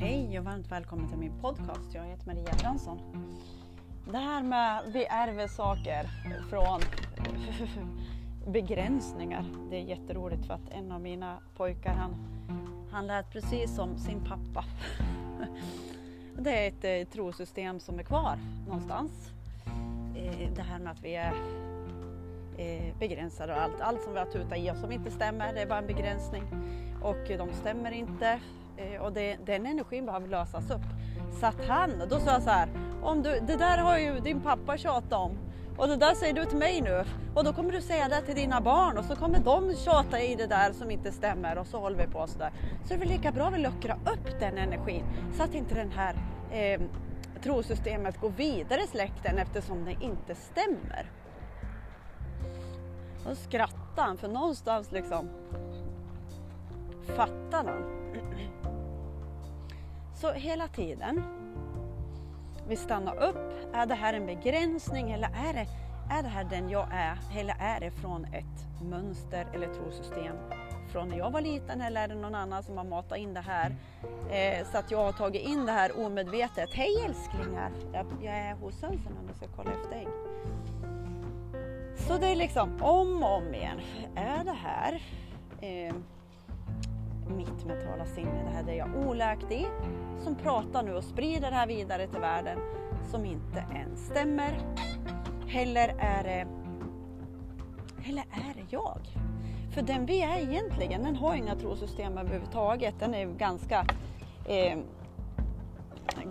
[0.00, 1.94] Hej och varmt välkommen till min podcast.
[1.94, 3.00] Jag heter Maria Jansson.
[4.10, 6.06] Det här med vi ärver saker
[6.50, 6.80] från
[8.52, 9.44] begränsningar.
[9.70, 12.14] Det är jätteroligt för att en av mina pojkar han,
[12.90, 14.64] han lät precis som sin pappa.
[16.38, 19.32] Det är ett eh, trosystem som är kvar någonstans.
[20.16, 21.34] Eh, det här med att vi är
[22.56, 25.60] eh, begränsade och allt, allt som vi har tutat i oss som inte stämmer, det
[25.60, 26.42] är bara en begränsning.
[27.02, 28.40] Och de stämmer inte
[28.80, 30.86] Eh, och det, den energin behöver lösas upp.
[31.40, 32.68] Så att han, då sa jag så här,
[33.02, 35.38] om du, det där har ju din pappa tjatat om
[35.76, 38.34] och det där säger du till mig nu och då kommer du säga det till
[38.34, 41.78] dina barn och så kommer de tjata i det där som inte stämmer och så
[41.78, 42.52] håller vi på sådär.
[42.82, 45.04] Så det är väl lika bra att vi luckrar upp den energin
[45.36, 46.14] så att inte den här
[46.50, 46.80] eh,
[47.42, 51.10] trosystemet går vidare i släkten eftersom det inte stämmer.
[53.28, 55.28] Då skrattar han för någonstans liksom
[57.16, 58.00] fattar han.
[60.20, 61.22] Så hela tiden,
[62.68, 63.74] vi stannar upp.
[63.74, 65.66] Är det här en begränsning eller är det,
[66.10, 67.18] är det här den jag är?
[67.38, 70.36] Eller är det från ett mönster eller trosystem
[70.92, 73.40] från när jag var liten eller är det någon annan som har matat in det
[73.40, 73.76] här?
[74.30, 76.74] Eh, så att jag har tagit in det här omedvetet.
[76.74, 77.72] Hej älsklingar!
[77.92, 80.08] Jag, jag är hos hönsen om du ska kolla efter ägg.
[81.96, 83.80] Så det är liksom om och om igen.
[84.16, 85.02] Är det här
[85.60, 85.94] eh,
[87.40, 89.66] mitt mentala sinne, det här där jag är oläkt i,
[90.24, 92.58] som pratar nu och sprider det här vidare till världen
[93.10, 94.58] som inte ens stämmer.
[95.54, 96.46] Eller är det,
[98.08, 99.00] eller är det jag?
[99.74, 102.94] För den vi är egentligen, den har inga trosystem överhuvudtaget.
[102.98, 103.86] Den är ganska,
[104.48, 104.78] eh,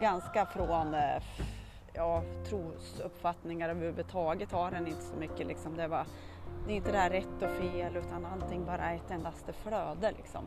[0.00, 1.22] ganska från eh,
[1.92, 5.46] ja, trosuppfattningar överhuvudtaget har den inte så mycket.
[5.46, 5.76] Liksom.
[5.76, 6.06] Det, var,
[6.66, 10.12] det är inte det här rätt och fel utan allting bara är ett endaste flöde.
[10.16, 10.44] Liksom.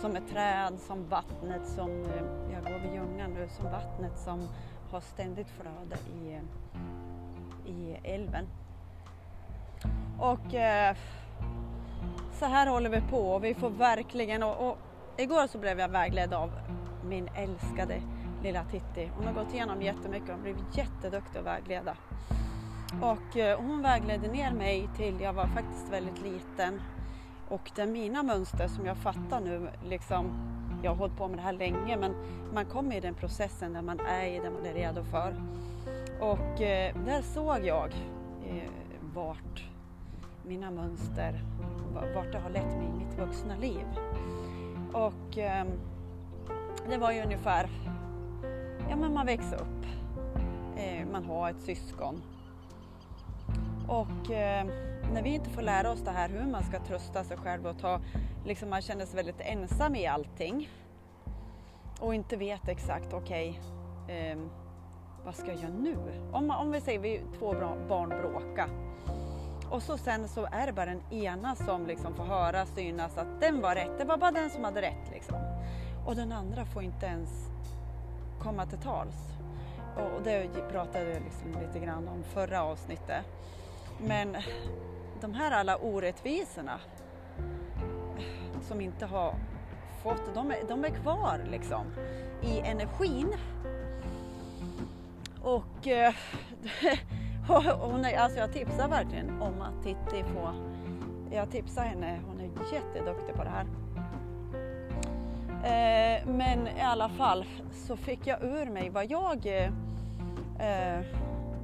[0.00, 4.48] Som ett träd, som vattnet som, eh, jag går vid Ljungan nu, som vattnet som
[4.90, 6.40] har ständigt flöde i,
[7.70, 8.46] i älven.
[10.20, 10.96] Och eh,
[12.32, 14.78] så här håller vi på och vi får verkligen, och, och
[15.16, 16.50] igår så blev jag vägledd av
[17.04, 18.02] min älskade
[18.42, 19.10] lilla Titti.
[19.16, 21.96] Hon har gått igenom jättemycket och blivit jätteduktig att vägleda.
[22.94, 23.02] Mm.
[23.02, 26.80] Och eh, hon vägledde ner mig till jag var faktiskt väldigt liten
[27.48, 30.32] och det är mina mönster som jag fattar nu, liksom,
[30.82, 32.14] jag har hållit på med det här länge men
[32.54, 35.34] man kommer i den processen där man är i det man är redo för.
[36.20, 37.92] Och eh, där såg jag
[38.46, 38.70] eh,
[39.14, 39.64] vart
[40.42, 41.40] mina mönster,
[42.14, 43.86] vart det har lett mig i mitt vuxna liv.
[44.92, 45.66] Och eh,
[46.88, 47.68] det var ju ungefär,
[48.90, 49.86] ja men man växer upp,
[50.76, 52.22] eh, man har ett syskon
[53.88, 54.66] och eh,
[55.12, 57.78] när vi inte får lära oss det här hur man ska trösta sig själv och
[57.78, 58.00] ta,
[58.44, 60.68] liksom man känner sig väldigt ensam i allting
[62.00, 63.60] och inte vet exakt, okej,
[64.04, 64.38] okay, eh,
[65.24, 65.96] vad ska jag göra nu?
[66.32, 67.54] Om, om vi säger vi två
[67.88, 68.68] barn bråka
[69.70, 73.40] och så sen så är det bara den ena som liksom får höra, synas att
[73.40, 75.36] den var rätt, det var bara den som hade rätt liksom.
[76.06, 77.30] Och den andra får inte ens
[78.38, 79.14] komma till tals.
[79.96, 83.24] Och det pratade jag liksom lite grann om förra avsnittet.
[83.98, 84.36] Men
[85.20, 86.80] de här alla orättvisorna
[88.62, 89.34] som inte har
[90.02, 91.86] fått, de är, de är kvar liksom
[92.42, 93.34] i energin.
[95.84, 96.14] Eh,
[97.48, 100.50] och, och hon är, alltså jag tipsar verkligen om att Titti får,
[101.30, 103.66] jag tipsar henne, hon är jätteduktig på det här.
[105.64, 109.72] Eh, men i alla fall så fick jag ur mig vad jag eh,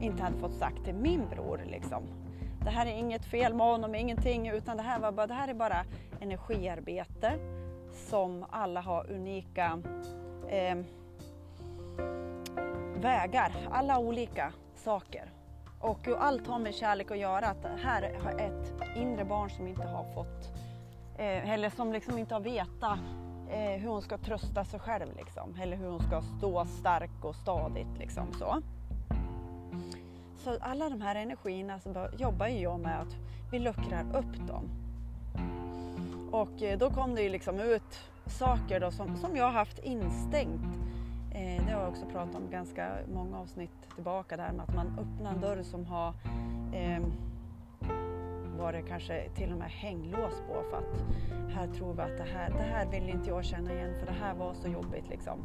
[0.01, 2.03] inte hade fått sagt till min bror liksom.
[2.65, 5.49] Det här är inget fel med honom, ingenting, utan det här, var bara, det här
[5.49, 5.85] är bara
[6.21, 7.33] energiarbete
[7.93, 9.83] som alla har unika
[10.49, 10.79] eh,
[13.01, 15.31] vägar, alla olika saker.
[15.81, 17.47] Och allt har med kärlek att göra.
[17.47, 20.53] Att här är ett inre barn som inte har fått,
[21.19, 22.99] eh, eller som liksom inte har vetat
[23.51, 25.17] eh, hur hon ska trösta sig själv.
[25.17, 25.57] Liksom.
[25.63, 27.99] Eller hur hon ska stå stark och stadigt.
[27.99, 28.63] Liksom, så.
[30.37, 33.17] Så alla de här energierna så jobbar ju jag med att
[33.53, 34.69] vi luckrar upp dem.
[36.31, 39.79] Och eh, då kom det ju liksom ut saker då som, som jag har haft
[39.79, 40.77] instängt.
[41.35, 44.99] Eh, det har jag också pratat om ganska många avsnitt tillbaka där med att man
[44.99, 46.15] öppnar en dörr som har
[46.73, 47.03] eh,
[48.59, 51.01] varit kanske till och med hänglås på för att
[51.55, 54.19] här tror vi att det här, det här vill inte jag känna igen för det
[54.21, 55.39] här var så jobbigt liksom.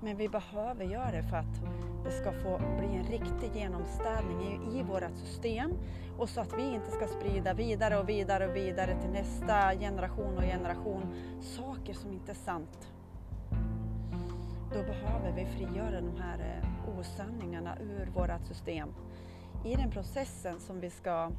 [0.00, 1.62] Men vi behöver göra det för att
[2.04, 5.70] det ska få bli en riktig genomstädning i, i vårt system
[6.18, 10.36] och så att vi inte ska sprida vidare och vidare och vidare till nästa generation
[10.36, 12.88] och generation saker som inte är sant.
[14.74, 18.88] då behöver vi frigöra de här eh, osanningarna ur vårt system.
[19.64, 21.30] I den processen som vi, ska,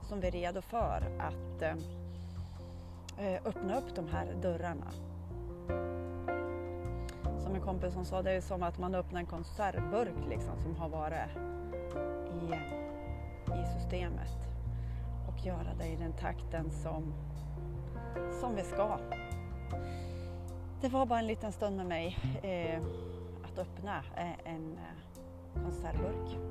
[0.00, 1.74] som vi är redo för att eh,
[3.26, 4.86] eh öppna upp de här dörrarna.
[7.42, 10.76] Som en kompis som sa, det är som att man öppnar en konservburk liksom, som
[10.76, 11.36] har varit
[12.30, 12.54] i,
[13.52, 14.30] i systemet
[15.28, 17.14] och göra det i den takten som,
[18.40, 18.98] som vi ska.
[20.80, 22.82] Det var bara en liten stund med mig eh,
[23.44, 26.41] att öppna eh, en eh, konservburk.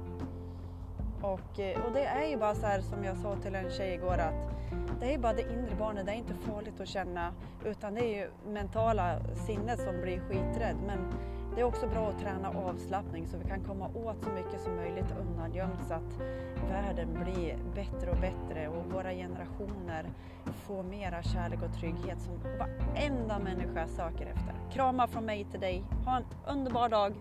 [1.21, 3.93] Och, eh, och det är ju bara så här som jag sa till en tjej
[3.93, 4.51] igår att
[4.99, 7.33] det är ju bara det inre barnet, det är inte farligt att känna
[7.65, 10.75] utan det är ju mentala sinnet som blir skiträdd.
[10.85, 11.13] Men
[11.55, 14.75] det är också bra att träna avslappning så vi kan komma åt så mycket som
[14.75, 16.21] möjligt undangömt så att
[16.69, 20.05] världen blir bättre och bättre och våra generationer
[20.45, 24.55] får mera kärlek och trygghet som varenda människa söker efter.
[24.73, 25.83] Kramar från mig till dig.
[26.05, 27.13] Ha en underbar dag.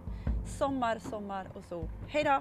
[0.47, 1.88] Sommar, sommar och sol.
[2.08, 2.41] Hej då!